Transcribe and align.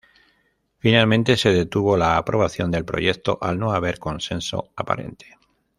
Finalmente, 0.79 1.37
se 1.37 1.53
detuvo 1.53 1.95
la 1.95 2.17
aprobación 2.17 2.71
del 2.71 2.85
proyecto 2.85 3.37
al 3.39 3.59
no 3.59 3.71
haber 3.71 3.99
consenso 3.99 4.71
aparente. 4.75 5.37